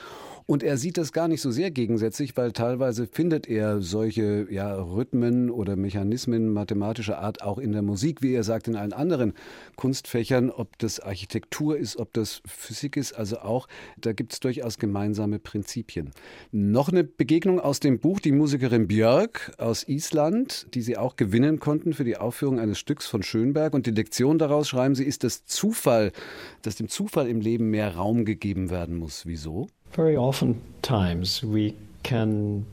[0.45, 4.73] Und er sieht das gar nicht so sehr gegensätzlich, weil teilweise findet er solche ja,
[4.75, 9.33] Rhythmen oder Mechanismen mathematischer Art auch in der Musik, wie er sagt, in allen anderen
[9.75, 13.67] Kunstfächern, ob das Architektur ist, ob das Physik ist, also auch,
[13.99, 16.11] da gibt es durchaus gemeinsame Prinzipien.
[16.51, 21.59] Noch eine Begegnung aus dem Buch, die Musikerin Björk aus Island, die sie auch gewinnen
[21.59, 23.73] konnten für die Aufführung eines Stücks von Schönberg.
[23.73, 26.11] Und die Lektion daraus, schreiben sie, ist das Zufall,
[26.61, 29.25] dass dem Zufall im Leben mehr Raum gegeben werden muss.
[29.25, 29.67] Wieso?
[29.93, 32.65] Very often times we can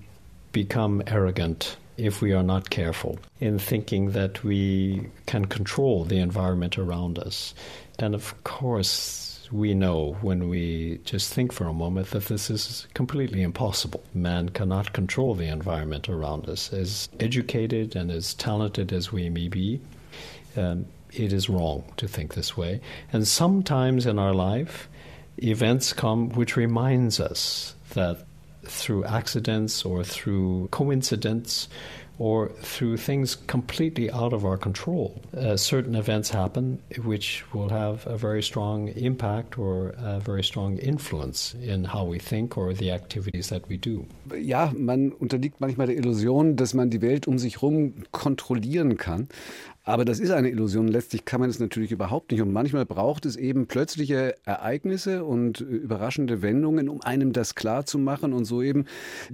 [0.53, 6.79] become arrogant if we are not careful in thinking that we can control the environment
[6.79, 7.55] around us.
[7.99, 12.87] And of course, we know when we just think for a moment that this is
[12.95, 14.03] completely impossible.
[14.15, 16.73] Man cannot control the environment around us.
[16.73, 19.81] As educated and as talented as we may be,
[20.57, 22.81] um, it is wrong to think this way.
[23.13, 24.89] And sometimes in our life,
[25.43, 28.19] events come which reminds us that
[28.65, 31.69] through accidents or through coincidence
[32.19, 35.23] or through things completely out of our control.
[35.37, 40.79] Uh, certain events happen which will have a very strong impact or a very strong
[40.79, 44.05] influence in how we think or the activities that we do.
[44.37, 49.29] Ja, man unterliegt manchmal der Illusion, dass man die Welt um sich herum kontrollieren kann.
[49.89, 50.87] Aber das ist eine Illusion.
[50.87, 52.43] Letztlich kann man es natürlich überhaupt nicht.
[52.43, 57.99] Und manchmal braucht es eben plötzliche Ereignisse und überraschende Wendungen, um einem das klar zu
[57.99, 58.85] machen und so eben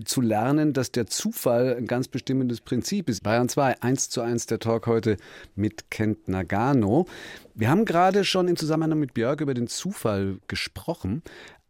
[0.05, 3.25] zu lernen, dass der Zufall ein ganz bestimmendes Prinzip ist.
[3.25, 5.17] Bayern 2, 1 zu 1 der Talk heute
[5.57, 7.07] mit Kent Nagano.
[7.57, 11.25] Wir haben gerade schon im Zusammenhang mit Björk über den Zufall gesprochen.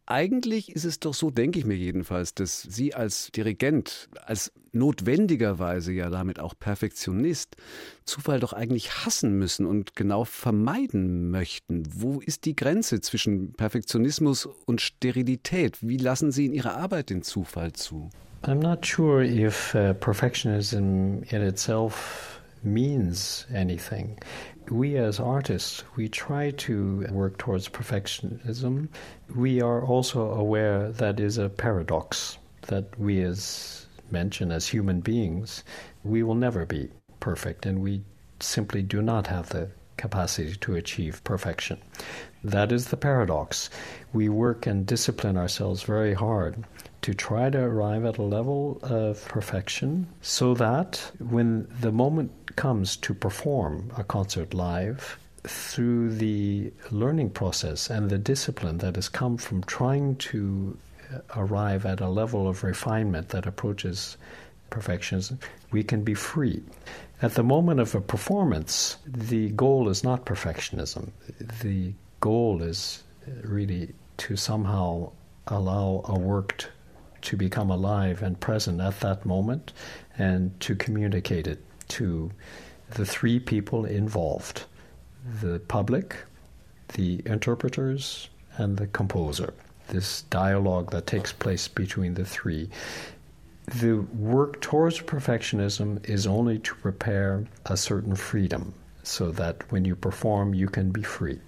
[0.07, 5.93] Eigentlich ist es doch so, denke ich mir jedenfalls, dass Sie als Dirigent, als notwendigerweise
[5.93, 7.55] ja damit auch Perfektionist,
[8.03, 11.83] Zufall doch eigentlich hassen müssen und genau vermeiden möchten.
[11.91, 15.77] Wo ist die Grenze zwischen Perfektionismus und Sterilität?
[15.81, 18.09] Wie lassen Sie in Ihrer Arbeit den Zufall zu?
[18.43, 24.17] I'm not sure if uh, perfectionism in itself means anything.
[24.69, 28.87] We as artists, we try to work towards perfectionism.
[29.35, 35.63] We are also aware that is a paradox that we as mentioned as human beings,
[36.03, 38.01] we will never be perfect and we
[38.39, 41.79] simply do not have the capacity to achieve perfection.
[42.43, 43.69] That is the paradox.
[44.13, 46.63] We work and discipline ourselves very hard
[47.01, 52.95] to try to arrive at a level of perfection so that when the moment comes
[52.97, 59.37] to perform a concert live, through the learning process and the discipline that has come
[59.37, 60.77] from trying to
[61.13, 64.17] uh, arrive at a level of refinement that approaches
[64.71, 65.37] perfectionism,
[65.71, 66.63] we can be free.
[67.21, 71.11] At the moment of a performance, the goal is not perfectionism.
[71.61, 75.11] The goal is uh, really to somehow
[75.47, 76.71] allow a work
[77.21, 79.73] to become alive and present at that moment
[80.17, 82.31] and to communicate it to
[82.91, 84.65] the three people involved
[85.41, 86.15] the public,
[86.93, 89.53] the interpreters, and the composer.
[89.87, 92.69] This dialogue that takes place between the three.
[93.81, 99.95] The work towards perfectionism is only to prepare a certain freedom so that when you
[99.95, 101.39] perform, you can be free.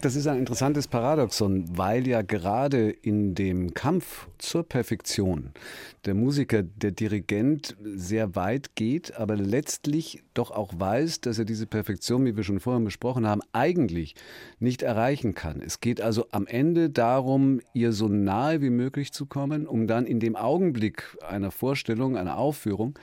[0.00, 5.50] Das ist ein interessantes Paradoxon, weil ja gerade in dem Kampf zur Perfektion
[6.04, 11.66] der Musiker, der Dirigent sehr weit geht, aber letztlich doch auch weiß, dass er diese
[11.66, 14.14] Perfektion, wie wir schon vorhin besprochen haben, eigentlich
[14.60, 15.60] nicht erreichen kann.
[15.60, 20.06] Es geht also am Ende darum, ihr so nahe wie möglich zu kommen, um dann
[20.06, 22.96] in dem Augenblick einer Vorstellung, einer Aufführung,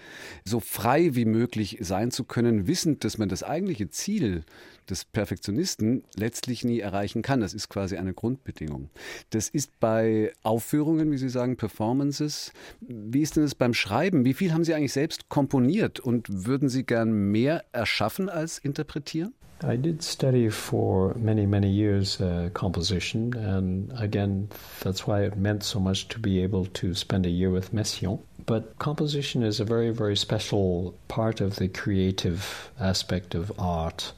[0.46, 4.46] so frei wie möglich sein zu können, wissend, dass man das eigentliche Ziel
[4.90, 7.42] des Perfektionisten letztlich nie erreichen kann.
[7.42, 8.90] Das ist quasi eine Grundbedingung.
[9.30, 12.52] Das ist bei Aufführungen, wie Sie sagen, Performances.
[12.82, 14.26] Wie ist denn das beim Schreiben?
[14.26, 19.34] Wie viel haben Sie eigentlich selbst komponiert und würden Sie gern mehr erschaffen als interpretieren?
[19.64, 24.50] I did study for many, many years uh, composition, and again,
[24.82, 28.20] that's why it meant so much to be able to spend a year with Messiaen.
[28.46, 34.14] But composition is a very, very special part of the creative aspect of art.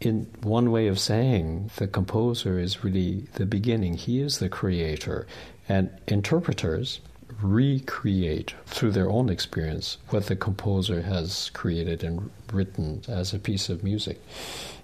[0.00, 5.26] In one way of saying, the composer is really the beginning, he is the creator,
[5.68, 7.00] and interpreters
[7.42, 13.68] recreate through their own experience what the composer has created and written as a piece
[13.68, 14.20] of music.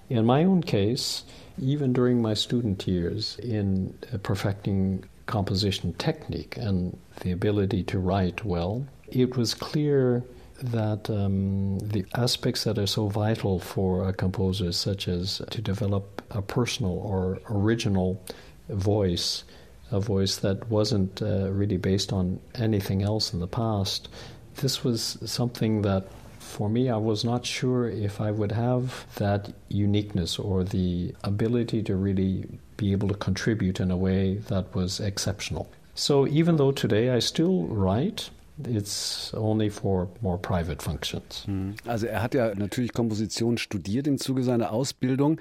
[0.09, 1.23] In my own case,
[1.59, 8.85] even during my student years in perfecting composition technique and the ability to write well,
[9.07, 10.23] it was clear
[10.61, 16.21] that um, the aspects that are so vital for a composer, such as to develop
[16.31, 18.21] a personal or original
[18.69, 19.43] voice,
[19.91, 24.09] a voice that wasn't uh, really based on anything else in the past.
[24.55, 26.07] This was something that,
[26.39, 31.83] for me, I was not sure if I would have that uniqueness or the ability
[31.83, 35.69] to really be able to contribute in a way that was exceptional.
[35.93, 38.29] So, even though today I still write,
[38.63, 41.43] It's only for more private functions.
[41.45, 41.75] Hm.
[41.85, 45.39] Also er hat ja natürlich Komposition studiert im Zuge seiner Ausbildung,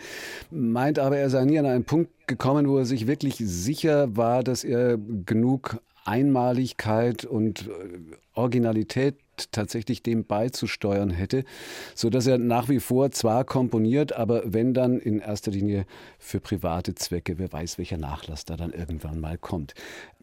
[0.50, 4.42] meint aber, er sei nie an einen Punkt gekommen, wo er sich wirklich sicher war,
[4.42, 9.16] dass er genug Einmaligkeit und äh, Originalität
[9.50, 11.44] tatsächlich dem beizusteuern hätte,
[11.94, 15.86] so dass er nach wie vor zwar komponiert, aber wenn dann in erster Linie
[16.18, 19.74] für private Zwecke, wer weiß, welcher Nachlass da dann irgendwann mal kommt.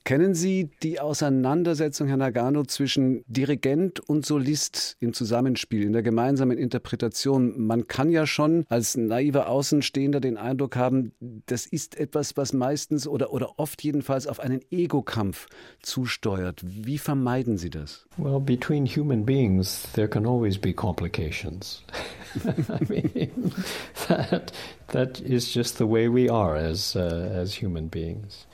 [0.03, 6.57] Kennen Sie die Auseinandersetzung, Herr Nagano, zwischen Dirigent und Solist im Zusammenspiel, in der gemeinsamen
[6.57, 7.53] Interpretation?
[7.67, 11.11] Man kann ja schon als naiver Außenstehender den Eindruck haben,
[11.45, 15.45] das ist etwas, was meistens oder, oder oft jedenfalls auf einen Ego-Kampf
[15.83, 16.61] zusteuert.
[16.63, 18.07] Wie vermeiden Sie das?
[18.17, 21.83] Well, between human beings, there can always be complications.
[22.43, 23.53] I mean,
[24.07, 24.51] that,
[24.87, 28.47] that is just the way we are as, uh, as human beings.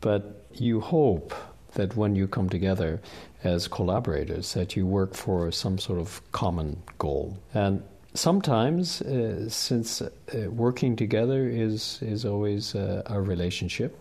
[0.00, 1.34] But you hope
[1.74, 3.00] that when you come together
[3.42, 7.36] as collaborators, that you work for some sort of common goal.
[7.52, 7.82] And
[8.14, 10.08] sometimes, uh, since uh,
[10.50, 13.98] working together is is always uh, a relationship,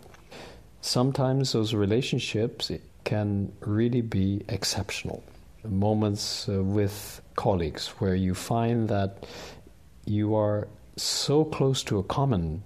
[0.82, 2.72] sometimes those relationships
[3.04, 5.24] can really be exceptional.
[5.66, 9.26] Moments uh, with colleagues where you find that
[10.06, 12.64] you are so close to a common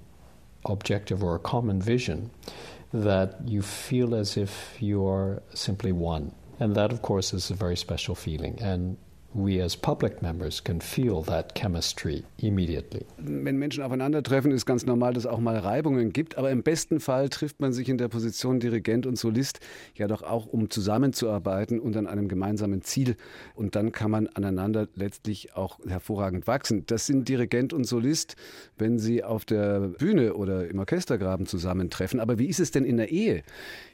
[0.65, 2.29] objective or a common vision
[2.93, 6.33] that you feel as if you are simply one.
[6.59, 8.57] And that, of course, is a very special feeling.
[8.61, 8.97] And
[9.37, 13.05] we as public members can feel that chemistry immediately.
[13.17, 16.99] Wenn Menschen aufeinandertreffen, ist ganz normal, dass es auch mal Reibungen gibt, aber im besten
[16.99, 19.59] Fall trifft man sich in der Position Dirigent und Solist
[19.95, 23.15] ja doch auch, um zusammenzuarbeiten und an einem gemeinsamen Ziel.
[23.55, 26.85] Und dann kann man aneinander letztlich auch hervorragend wachsen.
[26.87, 28.35] Das sind Dirigent und Solist,
[28.77, 32.19] wenn sie auf der Bühne oder im Orchestergraben zusammentreffen.
[32.19, 33.43] Aber wie ist es denn in der Ehe?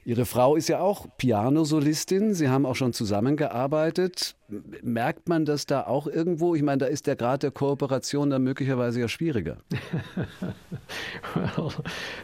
[0.06, 2.34] Ihre Frau ist ja auch Pianosolistin.
[2.34, 4.36] Sie haben auch schon zusammengearbeitet.
[4.82, 6.54] Merkt man das da auch irgendwo?
[6.54, 9.58] Ich meine, da ist der Grad der Kooperation dann möglicherweise ja schwieriger.
[11.36, 11.72] well,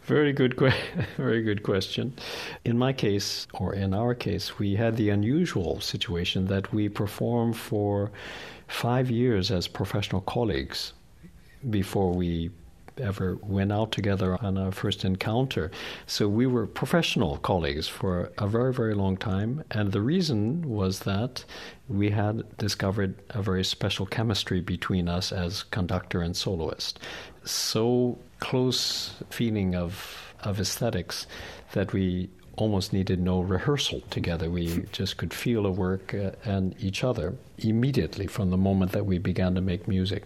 [0.03, 0.55] very good,
[1.17, 2.13] very good question.
[2.63, 7.55] In my case, or in our case, we had the unusual situation that we performed
[7.55, 8.11] for
[8.67, 10.93] five years as professional colleagues
[11.69, 12.51] before we
[12.99, 15.71] ever went out together on our first encounter.
[16.07, 19.63] So we were professional colleagues for a very, very long time.
[19.71, 21.45] And the reason was that
[21.87, 26.99] we had discovered a very special chemistry between us as conductor and soloist.
[27.43, 31.27] So close feeling of, of aesthetics
[31.73, 32.29] that we
[32.59, 34.49] almost needed no rehearsal together.
[34.49, 39.05] We just could feel the work uh, and each other immediately from the moment that
[39.05, 40.25] we began to make music.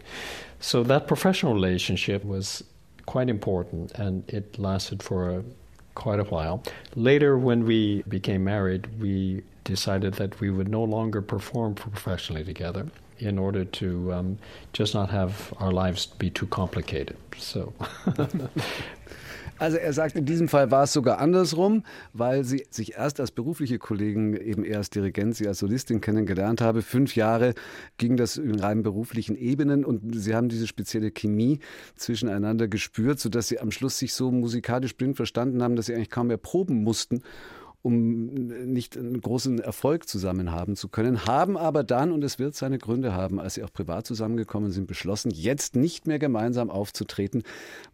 [0.64, 2.64] So that professional relationship was
[3.06, 5.44] quite important and it lasted for a,
[5.94, 6.64] quite a while.
[6.96, 12.88] Later, when we became married, we decided that we would no longer perform professionally together
[13.20, 14.38] in order to um,
[14.72, 17.18] just not have our lives be too complicated.
[17.38, 17.74] So
[19.60, 23.32] Also er sagt, in diesem Fall war es sogar andersrum, weil sie sich erst als
[23.32, 26.82] berufliche Kollegen, eben eher als Dirigent, sie als Solistin kennengelernt habe.
[26.82, 27.54] Fünf Jahre
[27.98, 31.60] ging das in rein beruflichen Ebenen und sie haben diese spezielle Chemie
[31.96, 36.10] zwischeneinander gespürt, sodass sie am Schluss sich so musikalisch blind verstanden haben, dass sie eigentlich
[36.10, 37.22] kaum mehr proben mussten
[37.84, 42.56] um nicht einen großen Erfolg zusammen haben zu können, haben aber dann, und es wird
[42.56, 47.44] seine Gründe haben, als sie auch privat zusammengekommen sind, beschlossen, jetzt nicht mehr gemeinsam aufzutreten,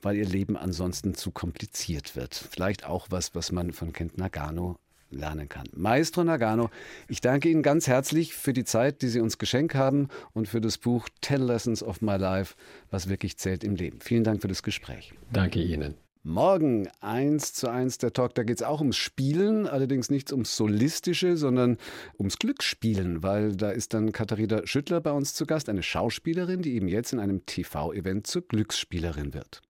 [0.01, 2.35] weil ihr Leben ansonsten zu kompliziert wird.
[2.35, 4.77] Vielleicht auch was, was man von Kent Nagano
[5.09, 5.67] lernen kann.
[5.75, 6.69] Maestro Nagano,
[7.07, 10.61] ich danke Ihnen ganz herzlich für die Zeit, die Sie uns geschenkt haben und für
[10.61, 12.53] das Buch Ten Lessons of My Life,
[12.91, 14.01] was wirklich zählt im Leben.
[14.01, 15.13] Vielen Dank für das Gespräch.
[15.33, 15.95] Danke Ihnen.
[16.23, 20.53] Morgen eins zu eins der Talk, da geht es auch ums Spielen, allerdings nicht ums
[20.57, 21.77] Solistische, sondern
[22.17, 26.73] ums Glücksspielen, weil da ist dann Katharina Schüttler bei uns zu Gast, eine Schauspielerin, die
[26.73, 29.61] eben jetzt in einem TV-Event zur Glücksspielerin wird.